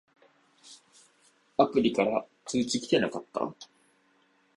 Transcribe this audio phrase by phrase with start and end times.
[1.57, 3.53] アプリから通知きてなかった？